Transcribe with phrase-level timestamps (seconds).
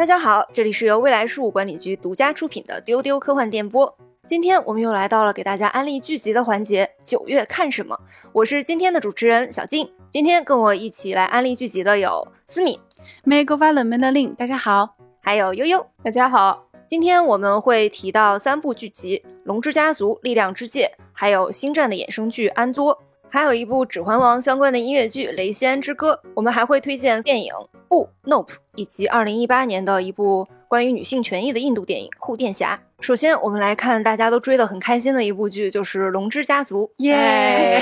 [0.00, 3.98] 大家好，这里是由未来事务管理局独家出品的丢丢科幻电波。
[4.26, 8.00] 今天我们又来到了给大家安利剧集的环节，九月看什么？
[8.32, 9.86] 我是今天的主持人小静。
[10.10, 12.80] 今天跟我一起来安利剧集的有思敏、
[13.26, 14.96] Meg Valen m e n d e l i n 大家好。
[15.20, 15.86] 还有悠悠。
[16.02, 22.96] 大家好，今天我们会提到三部剧集：《龙之家族》《力量之戒》，还有《星战》的衍生剧《安多》，
[23.32, 26.20] 还有一部《指环王》相关的音乐剧《雷西安之歌》。
[26.34, 27.52] 我们还会推荐电影
[27.88, 32.74] 《不 Nope》，以及2018年的一部关于女性权益的印度电影《护垫侠》。
[32.98, 36.86] 首先，我们来看大家都追得很开心的一部剧，就是《龙之家族》。
[37.04, 37.80] 耶、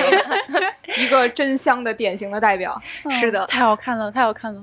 [0.98, 2.78] 一个真香的典型的代表。
[3.08, 4.62] 是的太好看了，太好看了。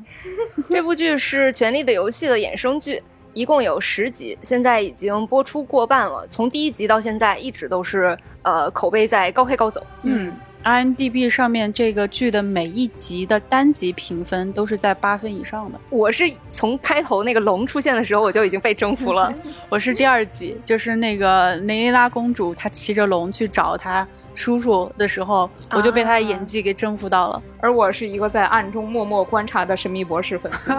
[0.70, 3.02] 这部剧是《权力的游戏》的衍生剧，
[3.34, 6.28] 一共有十集，现在已经播出过半了。
[6.30, 9.84] 从第一集到现在，一直都是呃口碑在高开高走。
[10.04, 10.32] 嗯
[10.66, 15.80] ，IMDB 上面这个剧的每一集的单集评分都是在八分以上的。
[15.90, 19.34] 我是从开头那个龙出现的时候，我就已经被征服了。
[19.70, 27.42] 我是第二集，就是那个雷拉公主，她骑着龙去找她叔叔的时候，我就被他的演技给征服到了。
[27.62, 30.76] 而我是一个在暗中默默观察的神秘博士粉丝。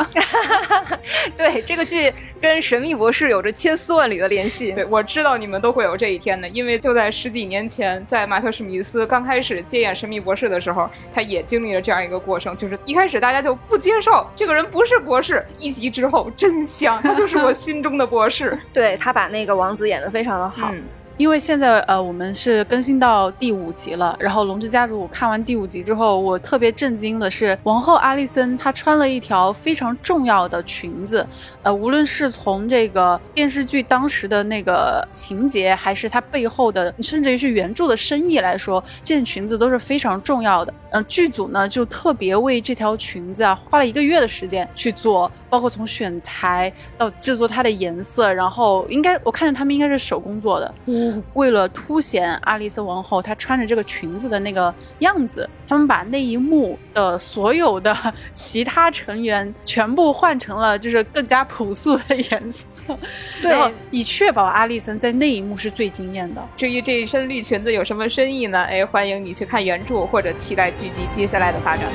[1.37, 4.71] 对，这个剧跟《神秘博士》有着千丝万缕的联系。
[4.73, 18.57] 对，我知道你们都会有这一天的，因为就在十几年前，在马特·史密斯刚开始接演神秘博士的时候，他也经历了这样一个过程，就是一开始大家就不接受这个人不是博士，一集之后真香，他就是我心中的博士。
[18.73, 20.71] 对他把那个王子演得非常的好。
[20.73, 20.85] 嗯
[21.19, 24.15] 因为现在呃，我们是更新到第五集了。
[24.21, 31.27] 然后《龙之家族》我看完第五集之后，我特别震惊的是，王后阿丽森她穿了一条非常重要的裙子。
[31.63, 40.75] 呃，无论是从这个电视剧当时的那个情节，还是它背后的，甚至于是原著的深意来说，这件裙子都是非常重要的。
[40.91, 50.75] 呃，剧组呢就特别为这条裙子啊花了一个月的时间去做，包括从选材到制作它的颜色，然后应该我看着他们应该是手工做的。
[50.87, 57.97] 嗯为了凸显阿丽丝王后她穿着这个裙子的那个样子，他们把那一幕的所有的
[58.35, 62.65] 其他成员全部换成了就是更加朴素的颜色，
[63.43, 66.47] 对然后以确保阿丽森在那一幕是最惊艳的。
[66.57, 68.63] 至于这一身绿裙子有什么深意呢？
[68.65, 71.87] 哎，欢迎你去看原著，或者期待剧集接下来的发展。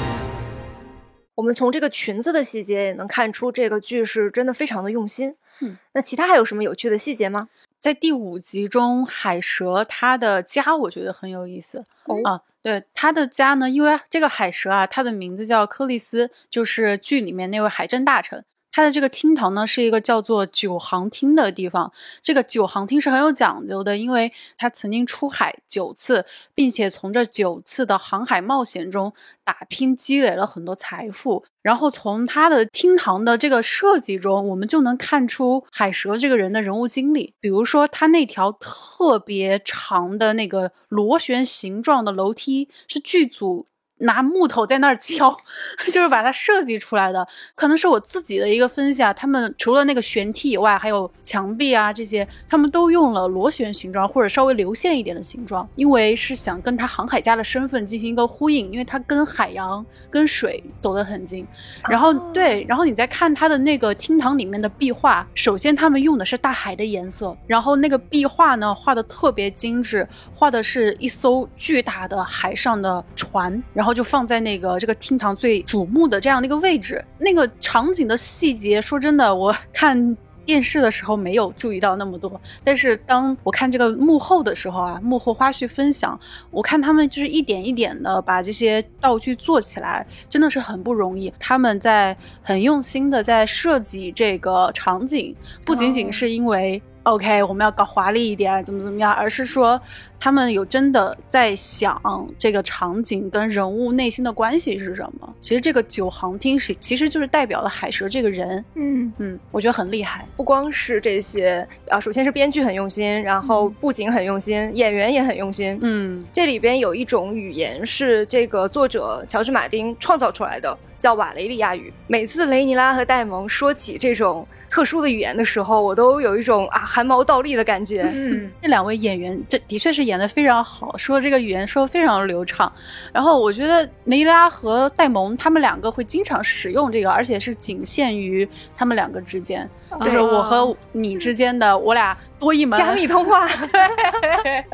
[1.42, 5.36] 我们从这个裙子的细节也能看出，这个剧是真的非常的用心。
[5.62, 7.50] 嗯，那其他还有什么有趣的细节吗？
[7.80, 11.84] 在第五集中，海蛇它的家我觉得很有意思。
[12.06, 18.46] 哦啊，对，它的家呢，因为这个海蛇啊，它的名字叫克里斯，就是剧里面那位海政大臣。
[18.72, 21.92] 它的这个厅堂呢，是一个叫做九行厅的地方。
[22.22, 31.44] 这个九行厅是很有讲究的，因为他曾经出海九次，并且从这九次的航海冒险中打拼积累了很多财富。
[31.62, 37.36] 然后从他的厅堂的这个设计中，我们就能看出海蛇这个人的人物经历。
[37.40, 43.68] 比如说，他那条特别长的那个螺旋形状的楼梯是剧组。
[44.02, 45.36] 拿木头在那儿敲，
[45.92, 47.28] 就是把它设计出来的。
[47.56, 49.14] 可能是我自己的一个分析啊。
[49.14, 61.46] 他们除了那个悬梯以外，还有墙壁啊这些，他们都用了螺旋形状或者稍微流线一点的形状，因为是想跟他航海家的身份进行一个呼应，因为他跟海洋、跟水走得很近。
[61.90, 77.04] 然后、哦对，然后你再看他的那个厅堂里面的壁画，首先他们用的是大海的颜色，然后那个壁画呢画的特别精致，画的是一艘巨大的海上的船，然后就放在那个这个厅堂最瞩目的这样的一个位置。
[77.18, 80.18] 那个场景的细节，说真的，我看。
[80.44, 86.20] 电视的时候没有注意到那么多，但是当我看这个幕后的时候啊，幕后花絮分享，
[86.50, 91.32] 我看他们就是一点一点的把这些道具做起来，真的是很不容易。
[91.40, 99.80] 他们在很用心的在设计这个场景，不仅仅是因为、OK 我们要搞华丽一点，怎么怎么样，而是说
[100.24, 102.00] 他们有真的在想
[102.38, 105.36] 这个场景跟人物内心的关系是什么。
[105.42, 110.24] 其实这个九行厅是其实就是代表了海蛇这个人，嗯，嗯，我觉得很厉害。
[110.38, 115.76] 不光是这些啊，首先是编剧很用心，然后布景很用心，演员也很用心。
[115.82, 121.92] 嗯这里边有一种语言是这个作者乔治·马丁创造出来的，叫瓦雷利亚语。
[122.06, 128.04] 每次雷尼拉和戴蒙说起这种特殊的语言的时候，我都有一种啊汗毛倒立的感觉。
[128.14, 132.72] 嗯，这两位演员，这的确是演得非常好，说这个语言说得非常流畅。
[133.14, 139.70] 然后我觉得雷拉和戴蒙他们两个会经常使用这个，而且是仅限于他们两个之间，
[140.04, 143.48] 就是我和你之间的我俩多一门加密通话，
[144.44, 144.66] 对，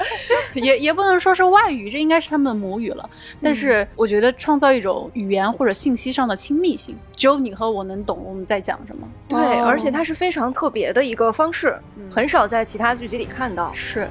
[0.53, 3.09] 也也不能说是外语，这应该是他们的母语了。
[3.41, 9.07] 但是我觉得创造一种语言或者信息上的亲密性，只有你和我能懂我们在讲什么。
[9.27, 13.71] 对，而且它是非常特别的一个方式，嗯很少在其他剧集里看到。
[13.73, 14.07] 是，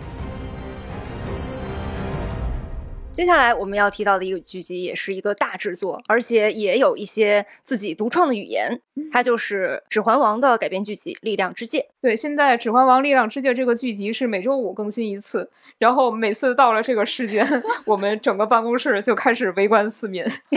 [3.16, 8.78] 接下来我们要提到的一个剧集，也是一个大制作，而且也有一些自己独创的语言，
[9.10, 11.78] 它就是《指环王》的改编剧集《力量之戒》。
[11.98, 17.42] 对，现在《指环王：力量之戒》这个剧集是每周五更新一次，然后每次到了这个时间，
[17.86, 20.22] 我们整个办公室就开始围观四民。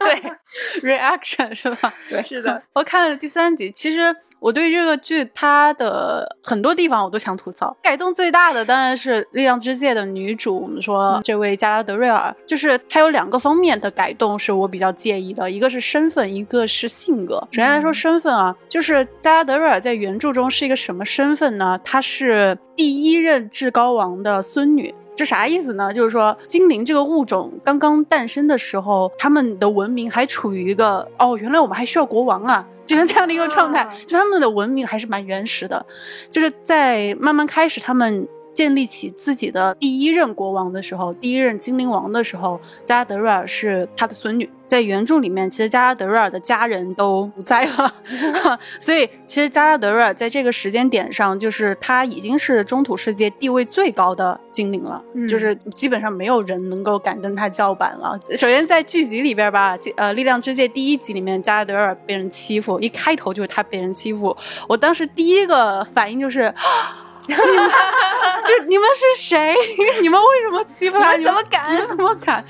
[0.00, 1.94] 对， reaction 是吧？
[2.10, 7.76] 对，是的，我看了第三集，其实我对这个剧它的很多地方我都想吐槽。
[7.82, 17.36] 改动最大的当然是《力量之戒》的女主，我们说这位加拉德瑞尔，就是她有两个方面的改动是我比较介意的，一个是身份，一个是性格。
[17.50, 21.80] 首先来说身份啊，就是加拉德瑞尔在原著中是一个什么身份呢？
[21.84, 24.94] 她是第一任至高王的孙女。
[25.16, 25.92] 这啥意思呢？
[25.92, 33.82] 就是说，精灵这个物种刚刚诞生的时候，他们的文明还处于一个哦，原来我们还需要国王啊，就是这样的一个状态。
[33.82, 35.86] 啊就他们的文明还是蛮原始的，
[36.32, 38.26] 就是在慢慢开始他们
[38.58, 44.50] 建立起自己的第一任国王的时候，第一任精灵王的时候，加拉德瑞尔是他的孙女。
[44.66, 47.94] 在原著里面，其实加拉德瑞尔的家人都不在了，
[48.80, 58.18] 所以其实加拉德瑞尔在这个时间点上，就是他已经是中土世界地位最高的精灵了，嗯就是基本上没有人能够敢跟他叫板了。
[58.32, 64.36] 首先在剧集里边吧，呃，《力量之戒》第一集里面，加拉德瑞尔被人欺负，一开头就是他被人欺负，
[64.68, 66.40] 我当时第一个反应就是。
[66.40, 66.52] 你
[67.07, 67.07] 们
[68.46, 69.54] 就你们是谁？
[70.00, 71.12] 你们为什么欺负他？
[71.16, 72.44] 你们怎么敢你们怎么敢？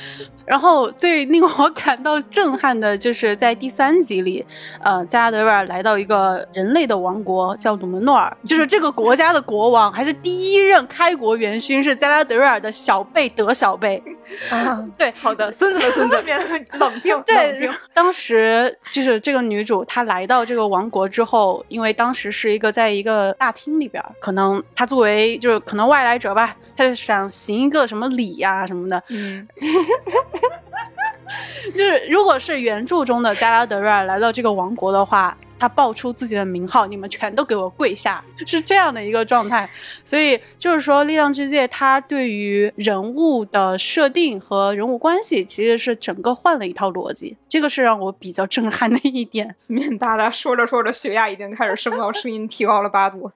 [0.48, 4.44] 然后最令我 感到震撼的就是在第三集里，
[4.82, 14.02] 呃，加拉德瑞尔来到一个人类的王国，叫努门诺尔，就是这个国家的国王，还是第一任开国元勋，是加拉德瑞尔的小贝德小贝。
[14.50, 16.38] 啊，对，好的，孙子的孙子， 面
[16.78, 29.46] 冷静，冷对静。，当时就是这个女主，她来到这个王国之后，因为当时是一个在一个大厅里边，可能她作为就是可能外来者吧，她就想行一个什么礼呀、什么的，嗯，
[31.76, 39.69] 就是如果是原著中的加拉德瑞尔来到这个王国的话，他报出自己的名号，你们全都给我跪下，是这样的一个状态。
[40.05, 49.52] 所以就是说，《力量之戒》它对于人物的设定和人物关系，其实是整个换了一套逻辑，这个是让我比较震撼的一点。
[49.58, 53.32] 四面大大说着说着，血压已经开始升高，声音提高了八度。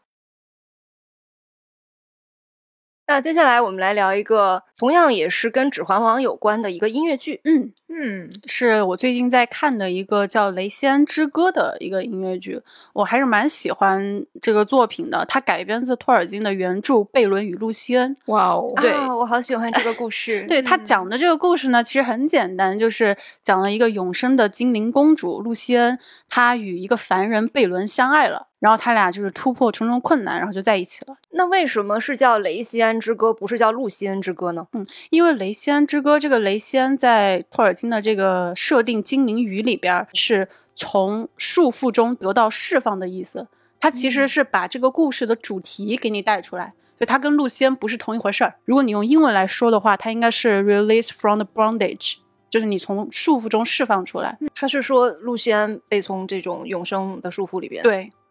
[3.12, 7.42] 那接下来我们来聊一个同样也是跟《指环王》有关的一个音乐剧。
[7.44, 12.62] 嗯，嗯，是我最近在看的一个叫《雷西安之歌》的一个音乐剧，
[12.94, 15.26] 我还是蛮喜欢这个作品的。
[15.28, 18.16] 它改编自托尔金的原著《贝伦与露西恩》。
[18.32, 20.46] 哇哦，对啊我好喜欢这个故事。
[20.48, 25.98] 对他嗯讲的这个故事呢，其实很简单，就是讲了一个永生的精灵公主露西恩，
[26.30, 31.16] 她与一个凡人贝伦相爱了，然后他俩就是突破重重困难，然后就在一起了。
[31.30, 34.64] 那为什么是叫《雷西安之歌》，不是叫《露西安之歌》呢？
[34.74, 43.48] 嗯因为《雷西安之歌》这个雷西安在托尔金的这个设定精灵语里边儿是从束缚中得到释放的意思，
[43.80, 46.72] 它其实是把这个故事的主题给你带出来。
[47.00, 48.54] 就它跟露西安不是同一回事儿。
[48.64, 52.18] 如果你用英文来说的话，它应该是 release from the bondage，
[52.48, 54.38] 就是你从束缚中释放出来。
[54.54, 58.21] 他是说露西安被从这种永生的束缚里边对，啊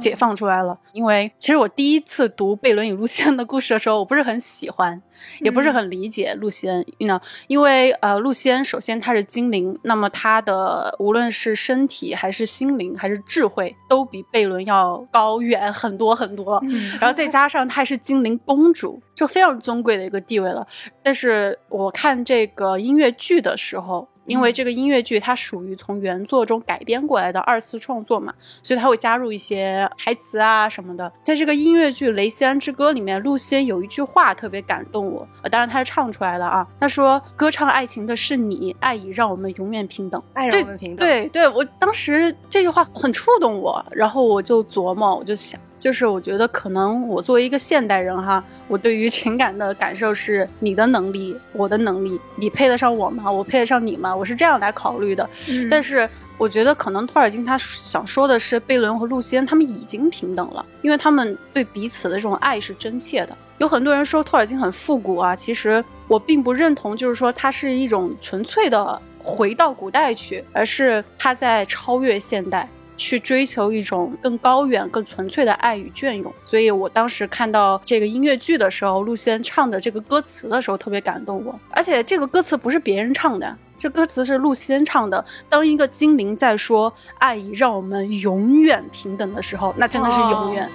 [0.00, 0.78] 解放出来了。
[0.92, 5.00] 因为其实我第一次读贝伦与露西恩的故事的时候，我不是很喜欢，
[5.40, 6.84] 也不是很理解露西恩。
[7.00, 16.58] 呢、因为呃，露西恩首先她是精灵，那么她的无论是身体还是心灵还是智慧，都比贝伦要高远很多很多。
[16.68, 20.66] 嗯然后再加上她还是精灵公主，就非常尊贵的一个地位了。
[21.02, 28.32] 但是我看这个音乐剧的时候，因为这个音乐剧它属于从原作中改编过来的二次创作嘛，
[28.62, 31.10] 所以它会加入一些台词啊什么的。
[31.22, 36.66] 在这个音乐剧《雷西安之歌》里面，露西安有一句话特别感动我，呃，当然他是唱出来了啊。
[36.78, 53.30] 他说：“歌唱爱情的是你，爱已让我们永远平等。”爱让我们平等。，对对，我当时这句话很触动我，然后我就琢磨，我就想，就是我觉得可能我作为一个现代人哈，我对于情感的感受是你的能力，我的能力，你配得上我吗？
[53.30, 54.14] 我配得上你吗？
[54.14, 55.28] 我是这样来考虑的。
[55.48, 63.36] 嗯但是我觉得可能托尔金他想说的是，贝伦和露西恩他们已经平等了，因为他们对彼此的这种爱是真切的。
[63.58, 72.68] 有很多人说托尔金很复古啊，其实我并不认同，就是说它是一种纯粹的回到古代去，而是他在超越现代。
[72.98, 81.58] 去追求一种更高远、更纯粹的爱与隽永，所以我当时看到这个音乐剧的时候，陆先唱的这个歌词的时候，特别感动我。
[81.70, 85.24] 而且这个歌词不是别人唱的，这歌词是陆先唱的。
[85.48, 90.68] 当一个精灵在说“爱已让我们永远平等”的时候，那真的是永远。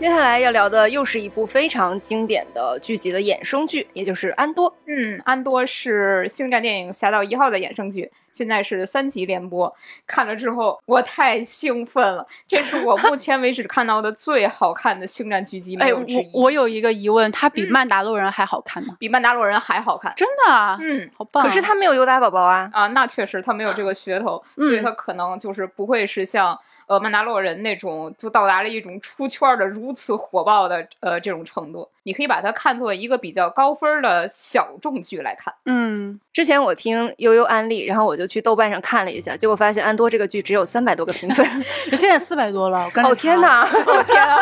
[0.00, 4.72] 接下来要聊的又是一部非常经典的剧集的衍生剧，也就是《安多》。
[4.86, 9.70] 嗯，安多是星战电影《侠盗一号》的衍生剧，现在是三集连播。
[10.06, 16.30] 看了之后，我太兴奋了，这是我目前为止看到的最好看的星战剧集，没哎，有之一。
[16.32, 18.96] 我我有一个疑问，它比嗯《曼达洛人》还好看吗？
[18.98, 20.14] 比《曼达洛人》还好看。
[20.16, 21.46] 真的啊，嗯好棒啊！
[21.46, 22.70] 可是它没有尤达宝宝啊。
[22.72, 26.58] 啊，那确实它没有这个噱头，所以嗯他可能就是不会是像
[26.90, 31.88] 呃曼达洛人那种就到达了一种出圈的如此火爆的呃这种程度。
[32.02, 35.52] 你可以把它看作一个比较高分的小众剧来看。
[35.66, 41.46] 嗯，之前我听悠悠安利，然后我就去豆瓣上看了一下，结果发现《安多》这个剧只有三百多个评分。
[41.92, 43.38] 现在四百多了，我哦天！
[43.40, 43.68] 哪！
[43.86, 44.38] 我天啊！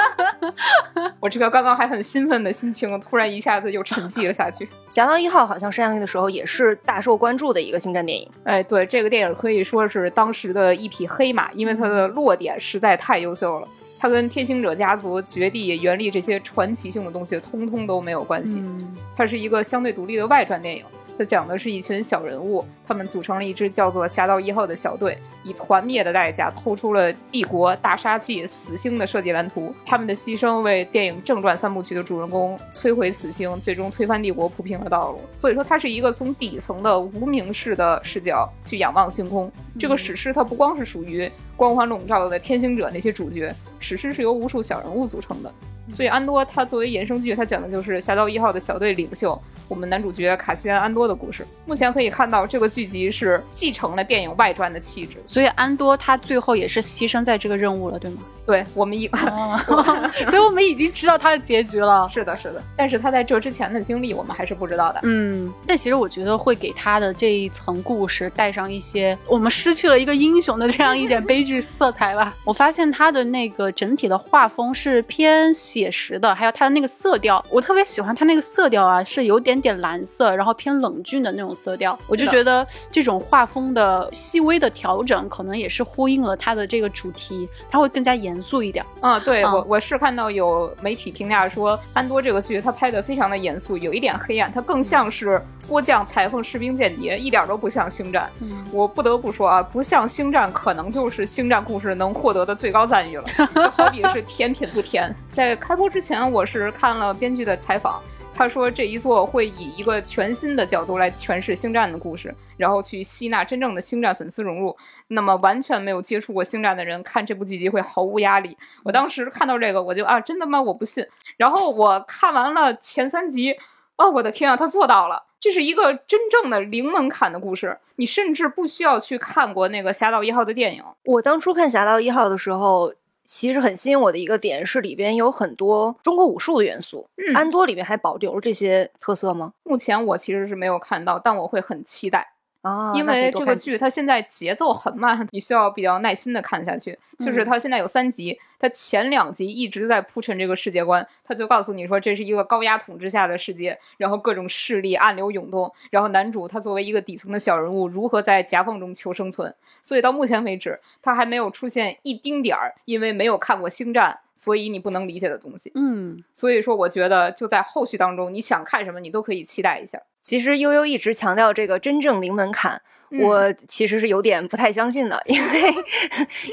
[1.21, 4.64] 我这个刚刚还很兴奋的心情，突然一下子又沉寂了下去。
[4.88, 8.31] 《侠盗一号》好像上映的时候也是大受关注的一个星战电影。
[8.45, 13.68] 哎，对，这个电影可以说是当时的一匹黑马，因为它的落点实在太优秀了。
[13.99, 18.61] 它跟天行者家族、绝地、原力这些传奇性的东西，通通都没有关系。
[18.62, 20.85] 嗯它是一个相对独立的外传电影。
[21.18, 29.75] 它讲的是一群小人物，他们组成了一支叫做“侠盗一号”的小队，以团灭的代价偷出了帝国大杀器死星的设计蓝图。
[29.84, 35.20] 他们的牺牲为电影正传三部曲的主人公摧毁死星，最终推翻帝国铺平了道路。
[35.34, 39.50] 所以说，它是一个从底层的无名氏的视角去仰望星空。
[39.76, 45.52] 这个史诗它不光是属于光环笼罩的天行者那些主角，史诗是由无数小人物组成的。
[45.90, 51.46] 所以安多他作为衍生剧，他讲的就是侠盗一号的小队领袖，我们男主角卡西安安多的故事。
[51.66, 55.18] 目前可以看到，这个剧集是继承了电影外传的气质。
[55.26, 58.22] 所以安多他最后也是牺牲在这个任务了，对吗？
[58.49, 59.61] 对我们已哦，
[60.28, 62.09] 所以我们已经知道他的结局了。
[62.11, 65.00] 是的，是的，但是他在这之前的经历，我们还是不知道的。
[65.02, 72.35] 嗯，但其实我觉得会给他的这一层故事带上一些我们失去了一个英雄的这样一点悲剧色彩吧。
[72.43, 81.99] 我发现他的那个整体的画风是偏写实的，还有他的那个色调，我特别喜欢他那个色调啊，是有点点蓝色，然后偏冷峻的那种色调。
[82.07, 88.85] 我就觉得这种画风的细微的调整，可能也是呼应了他的这个主题，他会更加严肃一点。
[89.00, 98.30] 嗯，对嗯我我是看到有媒体评价说，安多这个剧它拍的非常的严肃，有一点黑暗，它更像是郭将裁缝士兵间谍，一点都不像星战。
[98.40, 103.25] 嗯我不得不说啊，不像星战，可能就是星战故事能获得的最高赞誉了。
[103.54, 105.14] 就好比是甜品不甜。
[105.30, 108.00] 在开播之前，我是看了编剧的采访，
[108.38, 114.76] 他说这一作会以一个全新的角度来诠释星战的故事，然后去吸纳真正的星战粉丝融入。
[115.09, 118.57] 那么完全没有接触过星战的人看这部剧集会毫无压力。
[118.85, 120.62] 我当时看到这个，我就啊，真的吗？
[120.62, 121.04] 我不信。
[121.37, 123.57] 然后我看完了前三集，
[123.97, 125.25] 哦，我的天啊，他做到了！
[125.40, 130.85] 这是一个真正的零门槛的故事，你甚至不需要去看过那个《侠盗一号》的电影。
[131.07, 132.95] 我当初看《侠盗一号》的时候，
[133.28, 137.06] 其实很吸引我的一个点是里边有很多中国武术的元素。
[137.16, 139.52] 嗯安多里面还保留了这些特色吗？
[139.64, 142.26] 目前我其实是没有看到，但我会很期待。
[142.62, 146.98] 啊，因为这个剧它现在节奏很慢，你需要比较耐心的看下去。
[147.18, 159.52] 就是嗯它现在有三集，它前两集一直在铺陈这个世界观，它就告诉你说这是一个高压统治下的世界，然后各种势力暗流涌动，然后男主他作为一个底层的小人物，如何在夹缝中求生存。
[159.82, 165.72] 所以到目前为止，他还没有出现一丁点儿因为没有看过星战，所以你不能理解的东西。
[165.74, 170.00] 嗯，所以说，我觉得就在后续当中，你想看什么，你都可以期待一下。
[170.28, 172.78] 其实悠悠一直强调这个真正零门槛，
[173.11, 175.75] 嗯我其实是有点不太相信的，因为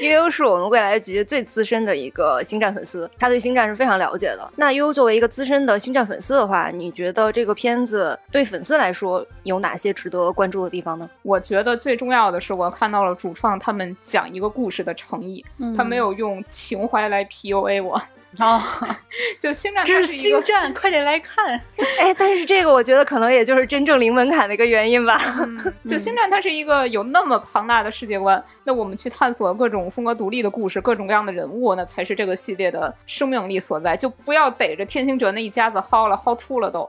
[0.00, 4.50] 悠悠是我们未来局最资深的一个星战粉丝，他对星战是非常了解的。
[4.56, 11.06] 那悠悠作为一个资深的星战粉丝的话，你觉得这个片子对粉丝来说有哪些值得关注的地方呢？
[11.20, 15.44] 我觉得最重要的是，我看到了主创他们讲一个故事的诚意，
[15.76, 18.00] 他没有用情怀来 PUA 我。
[18.44, 18.62] 哦，
[19.40, 21.60] 就星战，这是星战，快点来看。
[21.98, 25.18] 哎，但是这个我觉得可能也就是真正零门槛的一个原因吧。
[25.40, 33.96] 嗯，就星战它是一个有那么庞大的世界观，那我们去探索各种风格独立的故事，各种各样的人物，那才是这个系列的生命力所在。
[33.96, 36.88] 就不要逮着天行者那一家子薅了，薅秃了都，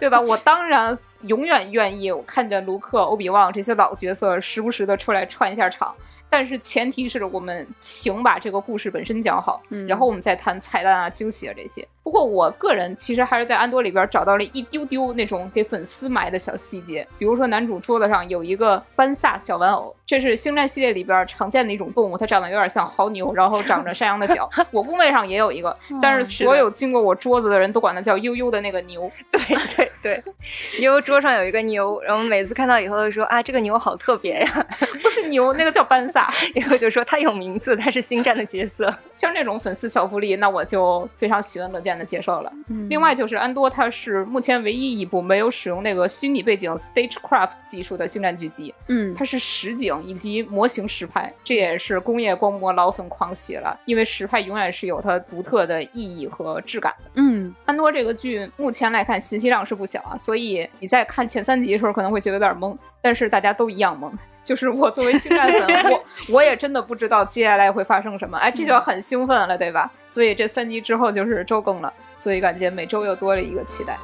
[0.00, 0.20] 对吧？
[0.20, 5.94] 我当然永远愿意，我看见卢克、欧比旺这些老角色时不时的出来串一下场。
[6.28, 11.86] 但是前提是我们请把这个故事本身讲好，嗯然后我们再谈彩蛋啊、惊喜啊这些。
[12.06, 24.48] 不过我个人其实还是在安多里边找到了一丢丢那种给粉丝埋的小细节，比如说男主桌子上有一个班萨小玩偶，这是星战系列里边常见的一种动物，它长得有点像牦牛，然后长着山羊的角。
[24.70, 29.10] 我工位上也有一个，但是所有经过我桌子的人都管它叫悠悠的那个牛。
[29.32, 29.40] 对
[29.74, 30.22] 对对，
[30.78, 34.66] 悠悠桌上有一个牛，然后每次看到以后都说啊，这个牛好特别呀，
[35.02, 38.94] 不是牛，那个叫班萨， 以后就说它有名字，它是星战的角色。
[39.16, 42.52] 像这种粉丝小福利，那我就非常喜闻乐见的接受了。
[42.68, 57.10] 嗯另外就是安多，它是目前唯一一部没有使用那个虚拟背景 stagecraft 技术的星战剧集，嗯，它是实景以及模型实拍，这也是工业光魔老粉狂喜了，因为实拍永远是有它独特的意义和质感的。
[57.16, 64.12] 嗯安多这个剧目前来看信息量是不小啊，所以你在看前三集的时候可能会觉得有点懵，但是大家都一样懵。
[64.46, 69.90] 就是我作为星战粉， 我我也真的不知道接下来会发生什么，哎，这就很兴奋了，对吧？
[70.06, 73.98] 所以这三集之后就是周更了，所以感觉每周又多了一个期待。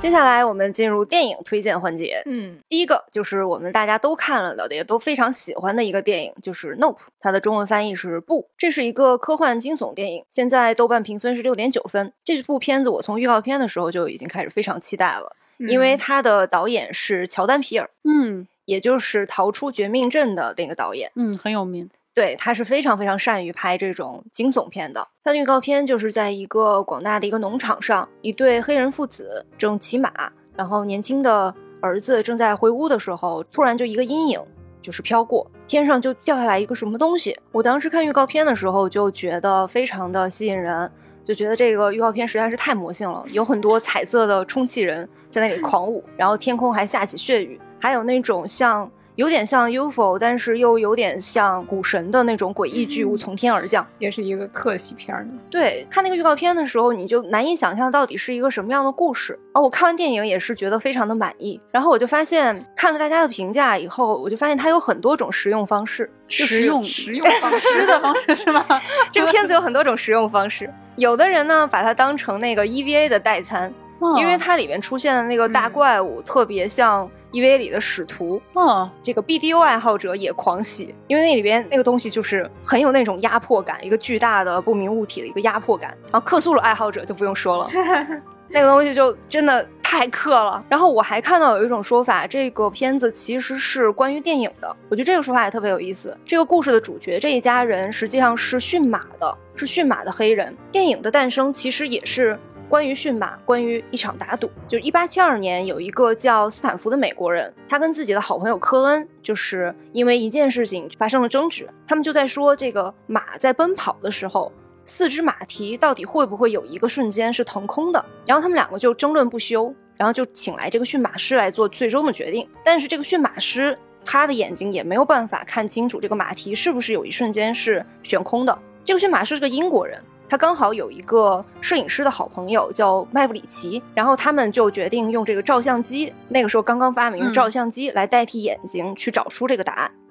[0.00, 2.20] 接下来我们进入电影推荐环节。
[2.26, 8.48] 嗯，第一个就是我们大家都看了的，也都非常喜欢的一个电影，就是《Nope》，它的中文翻译是“不”。
[8.58, 12.12] 这是一个科幻惊悚电影，现在豆瓣评分是六点九分。
[12.24, 21.10] 这部片子我从预告片的时候就已经开始非常期待了，因为他的导演是乔丹皮尔，嗯也就是《逃出绝命镇》的那个导演。
[21.16, 21.88] 嗯，很有名。
[22.14, 25.08] 对，他是非常非常善于拍这种惊悚片的。
[25.24, 30.12] 他的预告片就是在一个广大的一个农场上，一对黑人父子正骑马，
[30.54, 34.40] 然后年轻的儿子正在回屋的时候，突然就一个阴影
[34.82, 37.34] 就是飘过，天上就掉下来一个什么东西。
[37.50, 40.90] 我当时看预告片的时候就觉得非常的吸引人，
[41.24, 48.90] 就觉得这个预告片实在是太魔性了，有很多彩色的充气人在那里狂舞，然后天空还下起血雨，还有那种像。
[49.16, 53.86] 有点像 UFO，但是又有点像古神的那种诡异巨物从天而降。
[53.98, 55.34] 也是一个克系片呢。
[55.50, 59.60] 对，看那个预告片的时候，你就难以想象到底是一个什么样的故事啊！
[59.60, 68.64] 我看完电影也是觉得非常的满意，然后我就发现看了大家的评价以后，我就发现它有很多种食 用方式，实用实用方式吃的方式是吗？
[69.12, 74.16] 这个片子有很多种食用方式，有的人呢把它当成那个 EVA 的代餐，哦。
[74.18, 85.96] 因为它里面出现的那个大怪物特别像 EVA 里的使徒，哦，这个 BDO 爱好者也狂喜，因为那里边那个东西就是很有那种压迫感，一个巨大的不明物体的一个压迫感。
[86.10, 87.70] 然后克苏鲁爱好者就不用说了，
[88.48, 90.64] 那个东西就真的太克了。
[90.70, 96.16] 然后我还看到有一种说法，这个片子其实是关于电影的，我觉得这个说法也特别有意思。
[96.24, 100.56] 这个故事的主角这一家人实际上是驯马的，是驯马的黑人。
[100.70, 102.38] 电影的诞生其实也是。
[102.70, 114.50] 关于驯马，关于一场打赌，就是一八七二年，有一个叫斯坦福的美国人，他跟自己的好朋友科恩，就是因为一件事情发生了争执，他们就在说这个马在奔跑的时候，
[114.86, 118.02] 四只马蹄到底会不会有一个瞬间是腾空的？
[118.24, 122.44] 然后他们两个就争论不休，然后就请来这个驯马师来做最终的决定。
[122.64, 128.58] 但是这个驯马师他的眼睛也没有办法看清楚这个马蹄是不是有一瞬间是悬空的。
[128.84, 129.96] 这个驯马师是个英国人。
[130.28, 139.92] 他刚好有一个摄影师的好朋友叫麦布里奇，然后他们就决定用这个照相机，那个时候刚刚发明的照相机来代替眼睛去找出这个答案。
[139.94, 140.01] 嗯，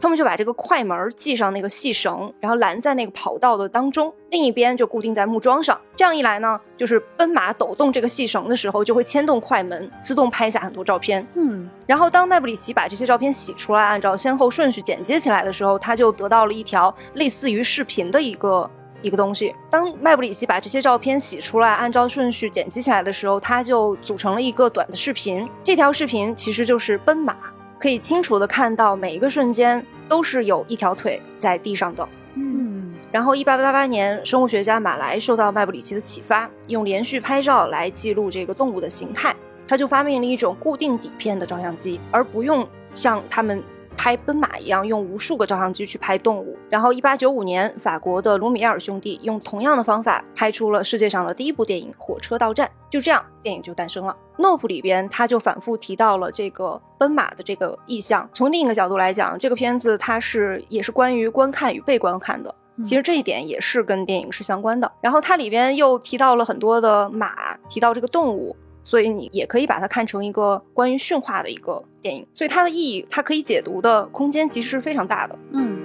[0.00, 5.78] 他们就把这个快门系上那个细绳，然后拦在那个跑道的当中，另一边就固定在木桩上。
[5.96, 11.26] 这样一来呢，就是奔马抖动这个细绳的时候，就会牵动快门，自动拍下很多照片。
[11.34, 18.70] 嗯，然后当麦布里奇把这些照片洗出来，按照先后顺序剪接起来的时候，他就得到了一条类似于视频的一个。
[19.02, 25.48] 一个东西，当麦布里奇把这些照片洗出来，按照顺序剪辑起来的时候，他就组成了一个短的视频。
[25.64, 27.34] 这条视频其实就是奔马，
[27.80, 32.06] 可以清楚的看到每一个瞬间都是有一条腿在地上的。
[32.34, 39.34] 嗯，然后，一八八八年，生物学家马来受到麦布里奇的启发，用连续拍照来记录这个动物的形态，
[39.66, 43.62] 他就发明了一种固定底片的照相机，而不用像他们。
[44.00, 46.56] 拍奔马一样，用无数个照相机去拍动物。
[46.70, 52.66] 然后，一八九五年，法国的卢米埃尔兄弟用同样的方法拍出了世界上的第一部电影《火车到站》。
[52.88, 54.16] 就这样，电影就诞生了。
[54.42, 58.26] 《Nope》里边，他就反复提到了这个奔马的这个意象。
[58.32, 62.54] 从另一个角度来讲，这个片子它是也是关于观看与被观看的。
[62.82, 64.90] 其实这一点也是跟电影是相关的。
[65.02, 68.56] 然后它里边又提到了很多的马，提到这个动物。
[68.82, 75.38] 所以你也可以把它看成一个关于驯化的一个电影，所以它的意义，它可以解读的空间其实是非常大的。
[75.52, 75.78] 嗯，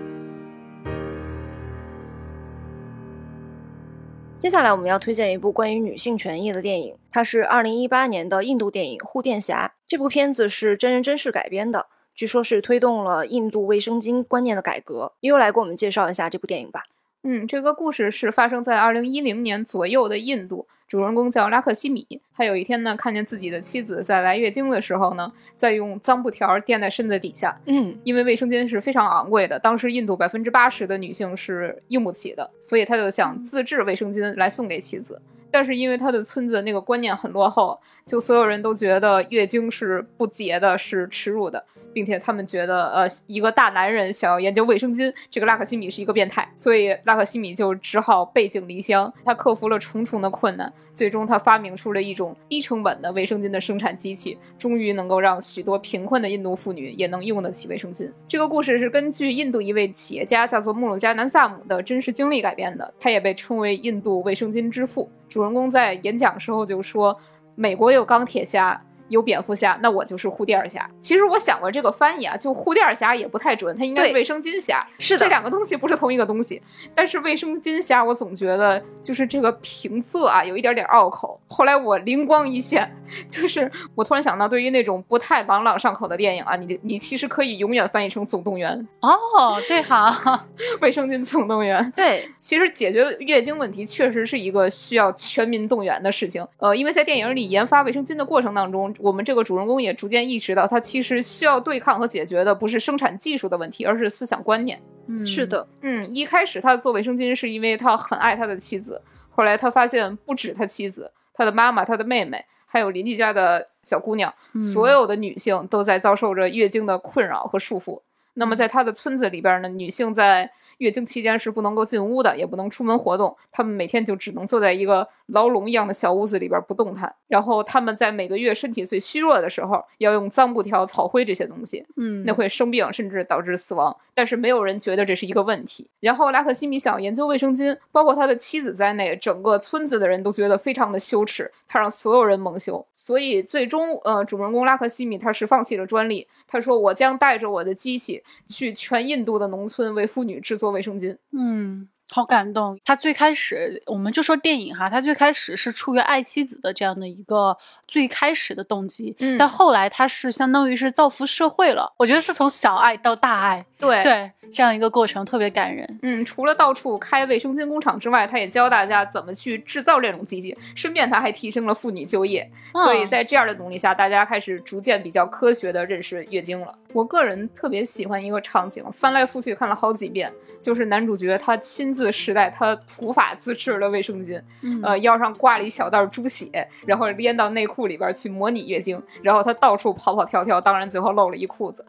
[4.40, 9.68] 接下来我们要推荐一部关于女性权益的电影，它是二零一八年的印度电影《护垫侠》。
[9.88, 15.14] 这部片子是真人真事改编的，据说是推动了印度卫生巾观念的改革。
[15.20, 16.84] 悠悠来给我们介绍一下这部电影吧。
[17.24, 20.68] 嗯，这个故事是发生在二零一零年左右的印度。
[20.88, 27.60] 主人公叫拉克西米，他有一天呢，看见自己的妻子在来月经的时候呢，在用脏布条垫在身子底下。
[27.66, 35.20] 嗯，因为卫生巾是非常昂贵的，当时印度百分之八十的女性是用不起的，所以他就想自制卫生巾来送给妻子。
[35.56, 41.64] 但是因为他的村子那个观念很落后，就所有人都觉得月经是不洁的，是耻辱的。
[41.94, 49.12] 并且他们觉得，呃，一个大男人想要研究卫生巾，这个拉克西米是一个变态，所以拉克西米就只好背井离乡。
[49.24, 58.12] 他克服了重重的困难，最终他发明出了一种低成本的卫生巾的生产机器，终于能够让许多贫困的印度妇女也能用得起卫生巾。
[58.28, 65.10] 这个故事是根据印度一位企业家叫做穆鲁加南萨姆的真实经历改编的，他也被称为印度卫生巾之父。
[65.36, 67.20] 主人公在演讲时候就说
[67.56, 70.90] ：“美国有钢铁侠。”有蝙蝠侠，那我就是护垫侠。
[71.00, 74.86] 其实我想过这个翻译啊，就护垫侠也不太准，它应该是卫生巾侠。
[74.98, 76.62] 是的，这两个东西不是同一个东西。
[76.96, 81.40] 但是卫生巾侠，我总觉得就是这个平仄啊，有一点点拗口。
[81.48, 82.92] 后来我灵光一现，
[83.30, 90.46] 就是我突然想到，对于那种不太朗朗上口的电影啊，你你其实可以永远翻译成《总动员》哦，对哈，
[90.82, 91.92] 卫生巾总动员。
[91.96, 96.46] 对， 其实解决月经问题确实是一个需要全民动员的事情。
[96.58, 98.95] 呃，因为在电影里研发卫生巾的过程当中。
[99.00, 104.82] 我们这个主人公也逐渐意识到，他其实需要对抗和解决的不是生产技术的问题，而是思想观念。
[105.08, 114.34] 嗯，是的，嗯，一开始他做卫生巾是因为他很爱他的妻子，后来他发现不止他妻子，他的妈妈、他的妹妹，还有邻居家的小姑娘，
[114.74, 118.02] 所有的女性都在遭受着月经的困扰和束缚。
[118.34, 123.36] 那么在他的村子里边呢，女性在月经期间是不能够进屋的，也不能出门活动。
[123.52, 127.14] 他们每天就只能坐在一个牢笼一样的小屋子里边不动弹。
[127.28, 133.96] 然后他们在每个月身体最虚弱的时候，要用脏布条、草灰这些东西，嗯，那会生病，甚至导致死亡。
[134.14, 135.90] 但是没有人觉得这是一个问题。
[136.00, 141.52] 然后拉克西米想研究卫生巾，包括他的妻子在内，整个村子的人都觉得非常的羞耻。
[141.68, 146.28] 他让所有人蒙羞，所以最终，呃，主人公拉克西米他是放弃了专利。
[146.48, 151.88] 他说：“我将带着我的机器去全印度的农村为妇女制作做卫生巾。”嗯。
[152.12, 152.80] 好感动！
[152.86, 161.94] 他最开始，我们就说电影哈，他最开始是出于爱妻子的这样的一个最开始的动机，嗯，但后来他是相当于是造福社会了。
[161.98, 166.00] 我觉得是从小爱到大爱，对对，这样一个过程特别感人。
[166.04, 172.50] 嗯，除了到处开卫生巾工厂之外，他也教大家怎么去制造这种机器，顺便他还提升了妇女就业。
[172.72, 176.74] 所以在这样的努力下，大家开始逐渐比较科学的认识月经了。
[176.94, 184.42] 我个人特别喜欢一个场景，翻来覆去看了好几遍，就是男主角他亲自时代，他土法自制了卫生巾，
[184.84, 191.84] 呃，腰上挂了一小袋猪血，然后连到内裤里边去模拟月经，然后他到处跑跑跳跳，当然最后露了一裤子。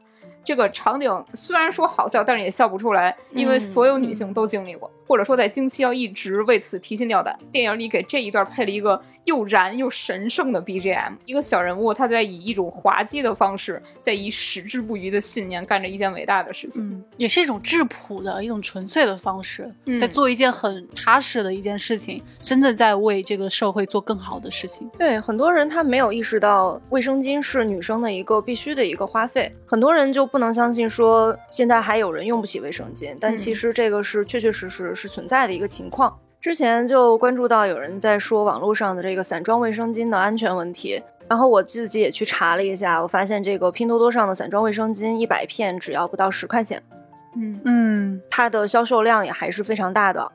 [0.44, 7.36] 这个场景虽然说好笑，但是也笑不出来，因为所有女性都经历过，或者说在经期要一直为此提心吊胆。
[7.50, 24.88] 电影里给这一段配了一个又燃又神圣的 BGM，一个小人物他在以一种滑稽的方式，在以矢志不渝的信念干着一件伟大的事情，嗯，也是一种质朴的一种纯粹的方式，嗯在做一件很踏实的一件事情，真的在为这个社会做更好的事情。
[24.96, 36.16] 对很多人他没有意识到卫生巾是女生的一个必须的一个花费，很多人就不能相信说现在还有人用不起卫生巾，但其实这个是确确实实是存在的一个情况。
[36.46, 46.80] 之前就关注到有人在说网络上的这个散装卫生巾的安全问题，然后我自己也去查了一下，我发现这个拼多多上的散装卫生巾一百片只要不到十块钱，
[47.34, 47.60] 嗯。
[47.64, 48.22] 嗯。
[48.30, 50.30] 它的销售量也还是非常大的，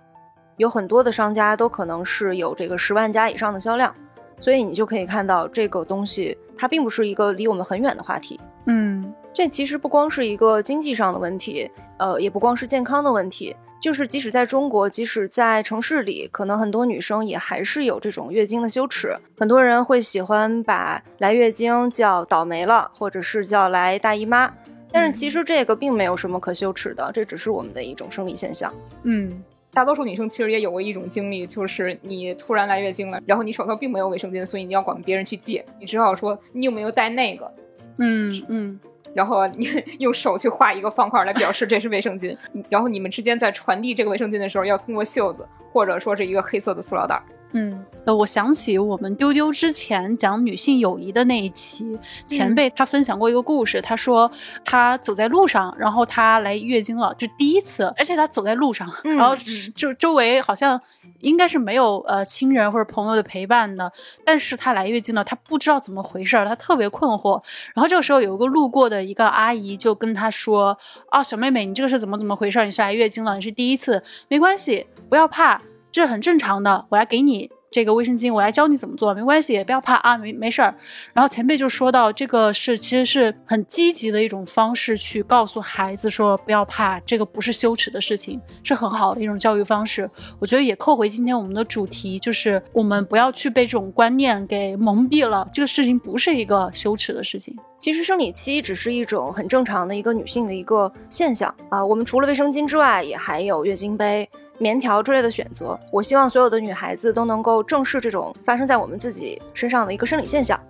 [0.58, 3.96] 有很多的商家都可能是有这个十万加以上的销量，
[4.38, 8.38] 所以你就可以看到这个东西它并不是一个离我们很远的话题。
[8.66, 9.14] 嗯。
[9.34, 19.18] 这其实不光是一个经济上的问题，呃，也不光是健康的问题，就是即使在中国，即使在城市里，可能很多女生也还是有这种月经的羞耻。
[19.38, 24.54] 很多人会喜欢把来月经叫倒霉了，或者是叫来大姨妈，
[24.92, 28.72] 但是其实这个并没有什么可羞耻的，这只是我们的一种生理现象。
[29.04, 29.44] 嗯。
[29.74, 37.50] 大多数女生其实也有过一种经历，就是你突然来月经了，然后你手头并没有卫生巾，所以你要管别人去借，你只好说你有没有带那个，
[37.98, 38.80] 嗯嗯
[39.14, 39.68] 然后你
[40.00, 42.36] 用手去画一个方块来表示这是卫生巾，
[42.70, 47.22] 然后你们之间在传递这个卫生巾的时候，要通过袖子或者说是一个黑色的塑料袋。
[47.54, 54.32] 嗯，呃，我想起我们丢丢之前讲女性友谊的那一期，前辈他分享过一个故事，他说
[54.64, 59.36] 他走在路上，然后他来月经了，就第一次，而且他走在路上，嗯然后
[59.76, 60.80] 就周围好像
[61.20, 63.92] 应该是没有呃亲人或者朋友的陪伴的，
[64.26, 67.42] 但是他来月经了，他不知道怎么回事儿，他特别困惑。
[67.76, 70.78] 然后这个时候有一个路过的一个阿姨就跟他说
[71.12, 72.64] ：“啊，小妹妹，你这个是怎么怎么回事？
[72.64, 75.62] 你是来月经了，你是第一次，没关系，不要怕，
[75.92, 80.76] 这很正常的，我来给你。”这个卫生巾，我来教你怎么做，没关系，不要怕啊，没没事儿。
[81.14, 90.10] 然后前辈就说到，这个是其实是很积极的一种方式，去告诉孩子说不要怕，这个不是羞耻的事情，是很好的一种教育方式。
[90.38, 97.58] 我觉得也扣回今天我们的主题，就是我们不要去被这种观念给蒙蔽了，这个事情不是一个羞耻的事情。
[97.78, 101.86] 其实生理期只是一种很正常的一个女性的一个现象啊。
[101.86, 104.30] 我们除了卫生巾之外，也还有月经杯、
[104.62, 105.78] 棉条之类的选择。
[105.92, 110.62] 我希望所有的女孩子都能够正视这种发生在我们自己身上的一个生理现象。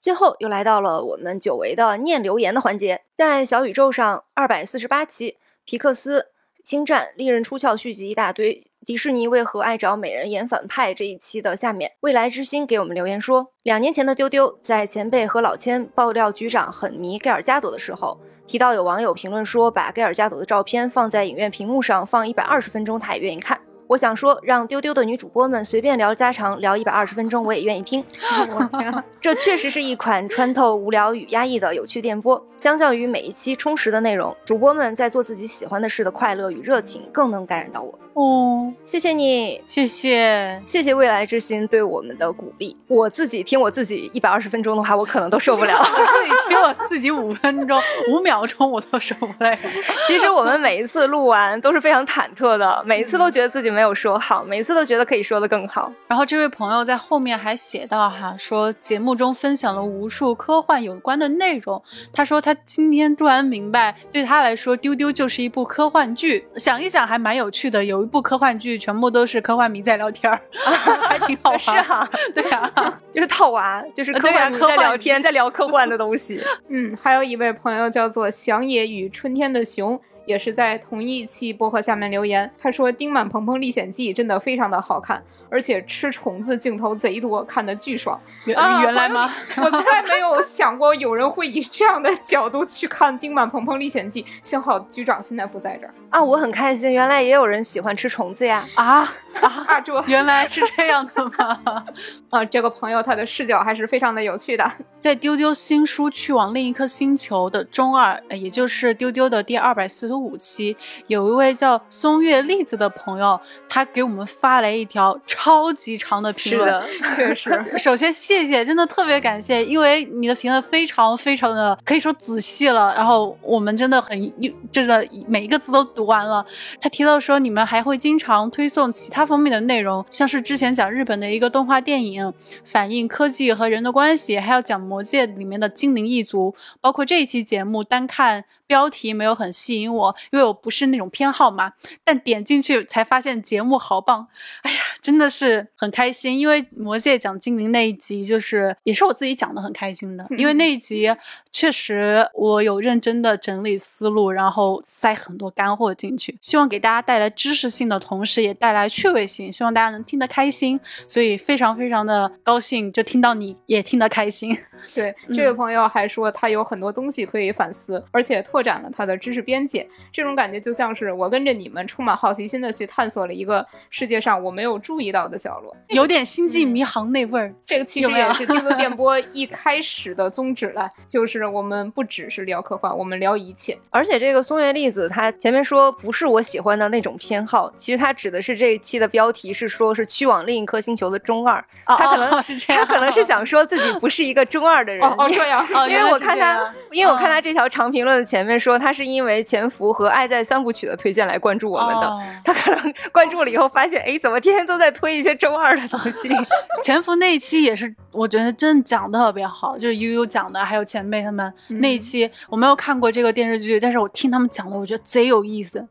[0.00, 6.26] 最后又来到了我们久违的念留言的环节，在小宇宙上二百四十八期，皮克斯、
[6.64, 8.69] 星战、利刃出鞘续集一大堆。
[8.86, 23.60] 迪士尼为何爱找美人演反派这一期的下面，未来之星给我们留言说，两年前的丢丢在前辈和老千爆料局长很迷盖尔加朵的时候，提到有网友评论说，把盖尔加朵的照片放在影院屏幕上放一百二十分钟，他也愿意看。
[23.88, 28.02] 我想说，让丢丢的女主播们随便聊家常，聊一百二十分钟，我也愿意听。
[28.54, 32.42] 我天啊，这确实是一款穿透无聊与压抑的有趣电波。
[32.56, 37.98] 相较于每一期充实的内容，主播们在做自己喜欢的事的快乐与热情更能感染到我。
[38.20, 40.60] 哦，谢谢你，谢谢。
[40.66, 42.76] 谢谢未来之星对我们的鼓励。
[42.86, 45.74] 我自己听我自己一百二十分钟的话，我可能都受不了。
[45.80, 47.80] 我自己听我自己五分钟、
[48.10, 49.56] 五秒钟，我都受不了。
[50.06, 55.90] 其实我们每一次录完都是非常忐忑的，每一次都觉得自己没有说好，每一次都觉得可以说的更好。
[56.06, 61.82] 然后这位朋友在后面还写到哈，说节目中分享了无数科幻有关的内容。
[62.12, 66.46] 他说他今天突然明白，对他来说，丢丢就是一部科幻剧。
[66.56, 70.40] 想一想还蛮有趣的，有一部科幻剧全部都是科幻迷在聊天儿，
[71.08, 71.58] 还挺好玩。
[71.58, 76.40] 是啊， 对啊， 就是套娃，就是科幻迷在聊天，在聊科幻的东西。
[76.68, 80.00] 嗯，还有一位朋友叫做祥野与春天的熊。
[80.30, 88.18] 也是在同一期播客下面留言，他说《丁满鹏鹏历险记》真的非常的好看，而且吃虫子镜头贼多，看的巨爽。
[88.44, 89.28] 原、啊原来吗？
[89.56, 98.64] 我从来没有想过有人会以这样的角度去看《丁满鹏鹏历险记》，幸好局长现在不在这儿啊，我很开心，原来也有人喜欢吃虫子呀！
[98.76, 99.12] 啊
[99.42, 99.64] 啊！
[99.66, 99.80] 啊！
[99.80, 101.84] 这原来是这样的吗？
[102.30, 104.70] 啊，这个朋友他的视角还是非常的有趣的。
[104.98, 116.82] 在丢丢新书《去往另一颗星球》的中二，呃也就是丢丢的第二百四十五期，有一位叫松月栗子的朋友，他给我们发来一条超级长的评论。
[117.16, 124.32] 确实， 首先谢谢，真的特别感谢，因为你的评论非常非常的可以说仔细了，然后我们真的很
[124.70, 126.44] 真的每一个字都读完了。
[126.80, 132.32] 他提到说，你们还会经常推送其他方面的内容，像是之前讲日本的一个动画电影，
[132.64, 141.72] 反映科技和人的关系，还要讲魔界里面的精灵一族，包括这一期节目，单看标题没有很吸引我，因为我不是那种偏好嘛，
[142.04, 144.26] 但点进去才发现节目好棒，
[144.62, 151.10] 哎呀，真的是很开心，因为魔界讲精灵那一集，就是也是我自己讲的很开心的，因为那一集
[151.52, 164.56] 确实我有认真的整理思路，然后塞很多干货进去，希望给大家带来知识性的同时，也带来趣味性，希望大家能听得开心，所以非常非常的高兴，就听到你也听得开心。
[164.94, 169.88] 对， 这位朋友还说他有很多东西可以反思，而且拓展了他的知识边界。
[170.12, 177.54] 这种感觉就像是我跟着你们充满好奇心的去探索了一个世界上我没有注意到的角落，有点星际迷航那味儿。
[177.66, 183.78] 这个其实也是电波一开始的宗旨了，就是我们不只是聊科幻，我们聊一切。
[183.90, 195.06] 而且这个松月粒子，他前面说不是我喜欢的那种偏好，其实他指的是这一期的标题是说是去往另一颗星球的中二，哦他可能、哦是这样他可能是想说自己不是一个中二的人。
[195.06, 202.06] 哦哦，这样，哦，因为我看他因为我看他这条长评论的前面说，他是因为《潜伏》和《爱在三部曲》的推荐来关注我们的。
[202.06, 206.28] 哦 他可能关注了以后发现，哎，怎么天天都在推一些中二的东西？
[206.84, 215.86] 潜伏那一期也是，我觉得真的讲的特别好，就是悠悠讲的，还有前辈他们、嗯那一期，我没有看过这个电视剧，但是我听他们讲的，我觉得贼有意思，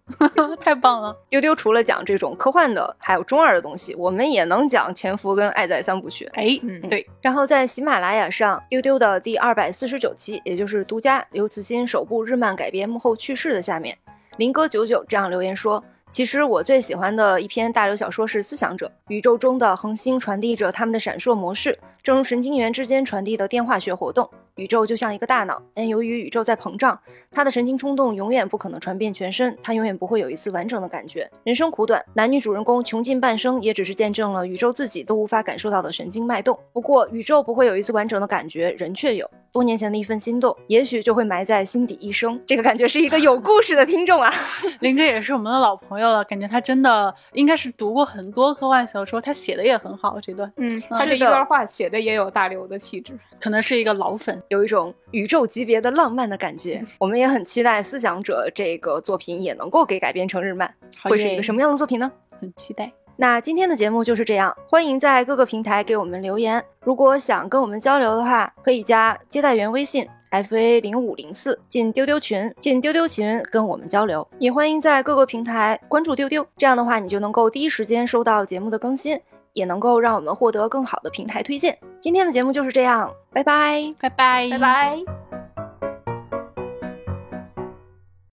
[0.61, 1.15] 太棒了。
[1.29, 6.25] 丢丢除了讲这种科幻的，还有中二的东西，我们也能讲《潜伏》跟《爱在三部曲》。
[6.33, 13.97] 哎，嗯对，然后在喜马拉雅上，丢丢的第二百四十九期，也就是独家刘慈欣首部日漫改编幕后趣事的下面，
[14.37, 24.29] 林哥九九这样留言说：“其实我最喜欢的一篇大流小说是《思想者》，宇宙中的恒星传递着他们的闪烁模式，正如神经元之间传递的电化学活动。
[24.59, 26.99] 宇宙就像一个大脑，但由于宇宙在膨胀，
[27.31, 31.29] 他的神经冲动永远不可能传遍全身，他永远不会有一次完整的感觉。
[31.45, 36.59] 人生苦短，男女主人公穷尽半生，也只是见证了宇宙自己都无法感受到的神经脉动。
[36.73, 39.29] 不过，宇宙不会有一次完整的感觉，人却有。
[39.51, 42.39] 多年前的一份心动，也许就会埋在心底一生。
[42.45, 44.31] 这个感觉是一个有故事的听众啊。
[44.79, 50.19] 林哥也是我们的老朋友了，感觉他真的应该是读过很多科幻小说，他写的也很好。
[50.21, 56.83] 这段，嗯，他这一段话写的也有大刘的气质，可能是一个老粉，有一种宇宙级别的浪漫的感觉。
[56.99, 60.71] 我们也很期待《思想者》这个作品也能够给改编成日漫，
[61.03, 62.11] 会是一个什么样的作品呢？
[62.39, 62.91] 很期待。
[63.15, 66.63] 那今天的节目就是这样，欢迎在各个平台给我们留言。
[66.81, 74.25] 如果想跟我们交流的话，可以加接待员微信 f a 零五零四进丢丢群，进丢丢群跟我们交流。
[74.39, 79.19] 也欢迎在各个平台关注丢丢，这样的话你就能够第一时间收到节目的更新，
[79.53, 81.77] 也能够让我们获得更好的平台推荐。
[81.99, 85.48] 今天的节目就是这样，拜拜，拜拜，拜拜。